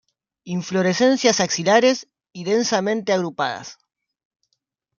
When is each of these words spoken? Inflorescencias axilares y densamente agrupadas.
Inflorescencias 0.45 1.39
axilares 1.39 2.07
y 2.33 2.43
densamente 2.43 3.13
agrupadas. 3.13 3.77